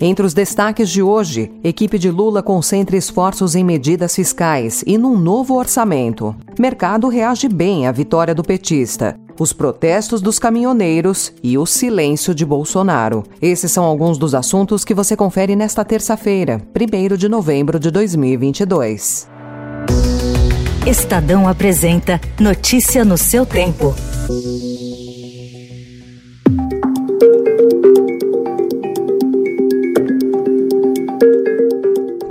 [0.00, 5.16] Entre os destaques de hoje, equipe de Lula concentra esforços em medidas fiscais e num
[5.16, 6.34] novo orçamento.
[6.58, 9.16] Mercado reage bem à vitória do petista.
[9.38, 13.24] Os protestos dos caminhoneiros e o silêncio de Bolsonaro.
[13.42, 19.28] Esses são alguns dos assuntos que você confere nesta terça-feira, 1 de novembro de 2022.
[20.86, 23.94] Estadão apresenta Notícia no seu tempo.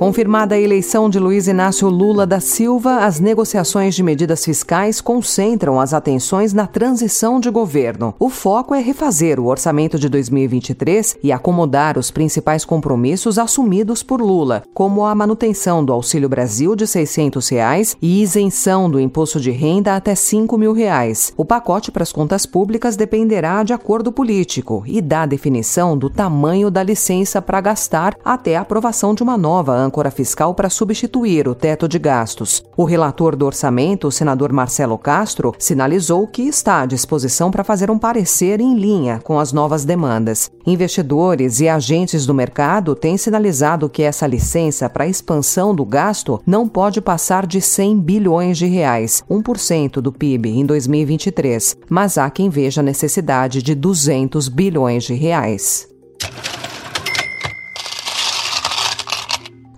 [0.04, 5.80] Confirmada a eleição de Luiz Inácio Lula da Silva, as negociações de medidas fiscais concentram
[5.80, 8.14] as atenções na transição de governo.
[8.20, 14.20] O foco é refazer o orçamento de 2023 e acomodar os principais compromissos assumidos por
[14.20, 19.52] Lula, como a manutenção do Auxílio Brasil de 600 reais e isenção do imposto de
[19.52, 21.32] renda até 5 mil reais.
[21.38, 26.70] O pacote para as contas públicas dependerá de acordo político e da definição do tamanho
[26.70, 31.54] da licença para gastar até a aprovação de uma nova âncora fiscal para substituir o
[31.54, 32.64] teto de gastos.
[32.76, 37.92] O relator do orçamento, o senador Marcelo Castro, sinalizou que está à disposição para fazer
[37.92, 40.50] um parecer em linha com as novas demandas.
[40.66, 46.68] Investidores e agentes do mercado têm sinalizado que essa licença para expansão do gasto não
[46.68, 52.50] pode passar de 100 bilhões de reais, 1% do PIB em 2023, mas há quem
[52.50, 55.93] veja a necessidade de 200 bilhões de reais.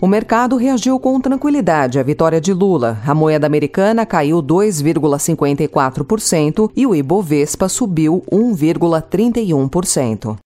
[0.06, 3.00] O mercado reagiu com tranquilidade à vitória de Lula.
[3.08, 10.38] A moeda americana caiu 2,54% e o Ibovespa subiu 1,31%.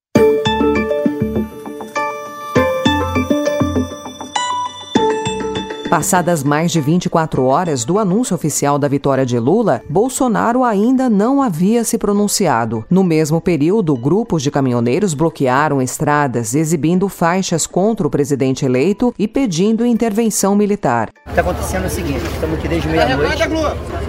[5.90, 11.42] Passadas mais de 24 horas do anúncio oficial da vitória de Lula, Bolsonaro ainda não
[11.42, 12.84] havia se pronunciado.
[12.88, 19.26] No mesmo período, grupos de caminhoneiros bloquearam estradas, exibindo faixas contra o presidente eleito e
[19.26, 21.08] pedindo intervenção militar.
[21.26, 23.42] Está acontecendo o seguinte: estamos aqui desde meia-noite.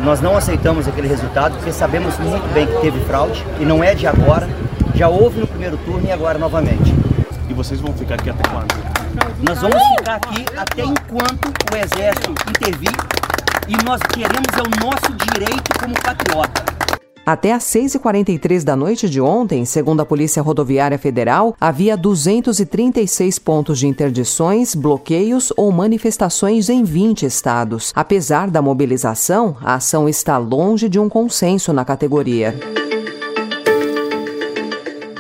[0.04, 3.96] Nós não aceitamos aquele resultado porque sabemos muito bem que teve fraude e não é
[3.96, 4.48] de agora.
[4.94, 6.94] Já houve no primeiro turno e agora novamente.
[7.50, 8.91] E vocês vão ficar aqui até quando?
[9.42, 12.92] Nós vamos ficar aqui até enquanto o Exército intervir
[13.68, 16.72] e nós queremos é o nosso direito como patriota.
[17.26, 23.78] Até às 6h43 da noite de ontem, segundo a Polícia Rodoviária Federal, havia 236 pontos
[23.78, 27.94] de interdições, bloqueios ou manifestações em 20 estados.
[27.96, 32.60] Apesar da mobilização, a ação está longe de um consenso na categoria.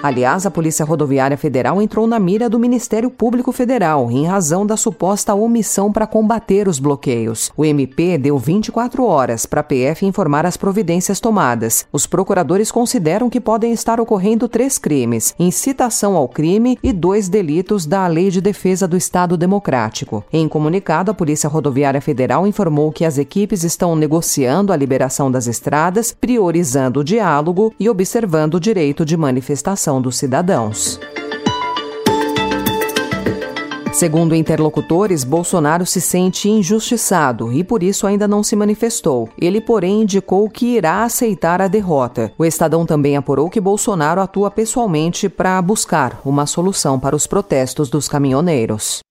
[0.03, 4.75] Aliás, a Polícia Rodoviária Federal entrou na mira do Ministério Público Federal em razão da
[4.75, 7.51] suposta omissão para combater os bloqueios.
[7.55, 11.85] O MP deu 24 horas para a PF informar as providências tomadas.
[11.91, 17.85] Os procuradores consideram que podem estar ocorrendo três crimes: incitação ao crime e dois delitos
[17.85, 20.23] da Lei de Defesa do Estado Democrático.
[20.33, 25.45] Em comunicado, a Polícia Rodoviária Federal informou que as equipes estão negociando a liberação das
[25.45, 30.99] estradas, priorizando o diálogo e observando o direito de manifestação dos cidadãos.
[33.91, 39.29] Segundo interlocutores, Bolsonaro se sente injustiçado e por isso ainda não se manifestou.
[39.39, 42.31] Ele, porém, indicou que irá aceitar a derrota.
[42.37, 47.89] O Estadão também apurou que Bolsonaro atua pessoalmente para buscar uma solução para os protestos
[47.89, 49.01] dos caminhoneiros.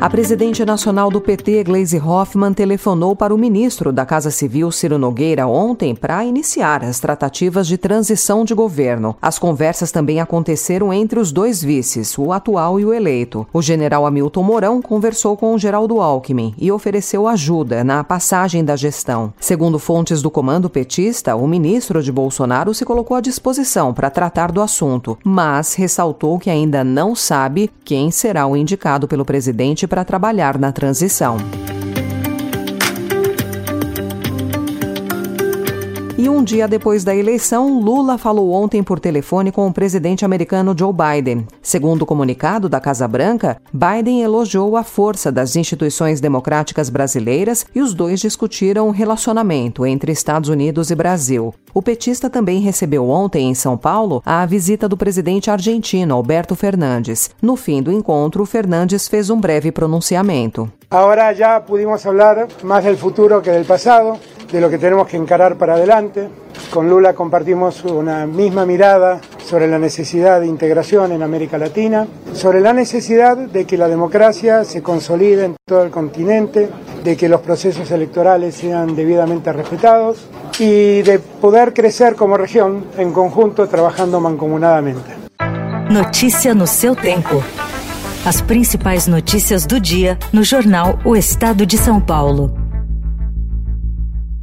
[0.00, 4.96] A presidente nacional do PT, Gleisi Hoffmann, telefonou para o ministro da Casa Civil, Ciro
[4.96, 9.16] Nogueira, ontem para iniciar as tratativas de transição de governo.
[9.20, 13.44] As conversas também aconteceram entre os dois vices, o atual e o eleito.
[13.52, 18.76] O general Hamilton Mourão conversou com o Geraldo Alckmin e ofereceu ajuda na passagem da
[18.76, 19.32] gestão.
[19.40, 24.52] Segundo fontes do comando petista, o ministro de Bolsonaro se colocou à disposição para tratar
[24.52, 30.04] do assunto, mas ressaltou que ainda não sabe quem será o indicado pelo presidente para
[30.04, 31.38] trabalhar na transição.
[36.20, 40.74] E um dia depois da eleição, Lula falou ontem por telefone com o presidente americano
[40.76, 41.46] Joe Biden.
[41.62, 47.80] Segundo o comunicado da Casa Branca, Biden elogiou a força das instituições democráticas brasileiras e
[47.80, 51.54] os dois discutiram o relacionamento entre Estados Unidos e Brasil.
[51.72, 57.30] O petista também recebeu ontem em São Paulo a visita do presidente argentino Alberto Fernandes.
[57.40, 60.68] No fim do encontro, Fernandes fez um breve pronunciamento.
[60.90, 64.18] Agora já pudimos falar mais do futuro que do passado.
[64.50, 66.28] De lo que tenemos que encarar para adelante.
[66.70, 72.60] Con Lula compartimos una misma mirada sobre la necesidad de integración en América Latina, sobre
[72.60, 76.68] la necesidad de que la democracia se consolide en todo el continente,
[77.02, 80.28] de que los procesos electorales sean debidamente respetados
[80.58, 85.16] y de poder crecer como región en conjunto trabajando mancomunadamente.
[85.90, 87.42] Notícia no seu tempo.
[88.26, 92.57] As principais notícias do dia no jornal O Estado de São Paulo.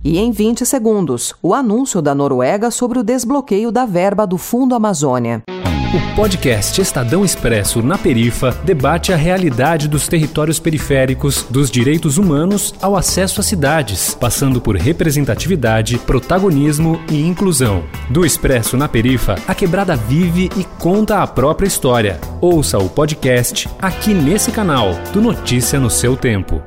[0.06, 4.75] E em 20 segundos, o anúncio da Noruega sobre o desbloqueio da verba do Fundo
[4.75, 5.42] Amazônia.
[5.48, 12.75] O podcast Estadão Expresso na Perifa debate a realidade dos territórios periféricos, dos direitos humanos
[12.80, 17.84] ao acesso às cidades, passando por representatividade, protagonismo e inclusão.
[18.07, 22.22] Do Expresso na Perifa, a quebrada vive e conta a própria história.
[22.40, 26.62] Ouça o podcast aqui nesse canal, do Notícia no seu tempo.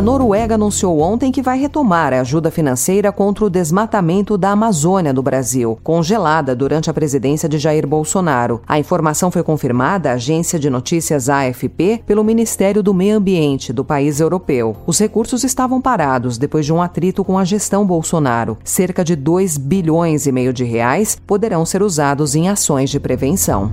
[0.00, 5.12] A Noruega anunciou ontem que vai retomar a ajuda financeira contra o desmatamento da Amazônia
[5.12, 8.62] do Brasil, congelada durante a presidência de Jair Bolsonaro.
[8.66, 13.84] A informação foi confirmada à agência de notícias AFP pelo Ministério do Meio Ambiente do
[13.84, 14.74] país europeu.
[14.86, 18.56] Os recursos estavam parados depois de um atrito com a gestão Bolsonaro.
[18.64, 23.70] Cerca de 2 bilhões e meio de reais poderão ser usados em ações de prevenção.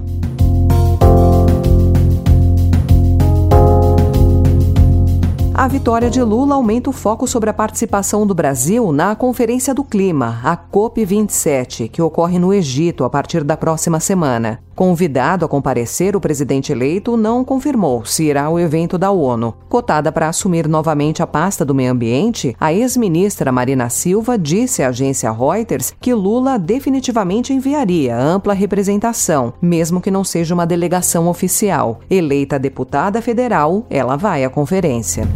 [5.68, 9.84] A vitória de Lula aumenta o foco sobre a participação do Brasil na Conferência do
[9.84, 14.62] Clima, a COP27, que ocorre no Egito a partir da próxima semana.
[14.74, 19.56] Convidado a comparecer, o presidente eleito não confirmou se irá ao evento da ONU.
[19.68, 24.90] Cotada para assumir novamente a pasta do meio ambiente, a ex-ministra Marina Silva disse à
[24.90, 32.00] agência Reuters que Lula definitivamente enviaria ampla representação, mesmo que não seja uma delegação oficial.
[32.10, 35.28] Eleita deputada federal, ela vai à conferência.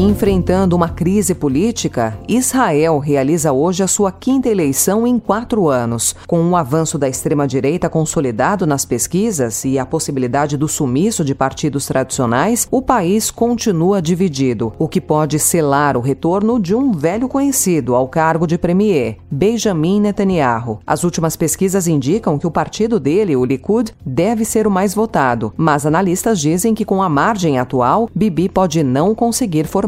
[0.00, 6.14] Enfrentando uma crise política, Israel realiza hoje a sua quinta eleição em quatro anos.
[6.24, 11.84] Com o avanço da extrema-direita consolidado nas pesquisas e a possibilidade do sumiço de partidos
[11.84, 17.96] tradicionais, o país continua dividido, o que pode selar o retorno de um velho conhecido
[17.96, 20.78] ao cargo de premier, Benjamin Netanyahu.
[20.86, 25.52] As últimas pesquisas indicam que o partido dele, o Likud, deve ser o mais votado,
[25.56, 29.87] mas analistas dizem que com a margem atual, Bibi pode não conseguir formar